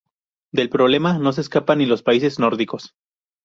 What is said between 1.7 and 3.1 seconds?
ni los países nórdicos.